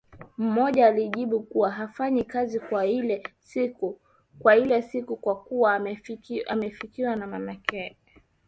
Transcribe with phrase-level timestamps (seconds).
[0.37, 5.75] Mmoja alijibu kuwa hafanyi kazi kwa ile siku kwa kuwa
[6.53, 7.97] amefiwa na mama yake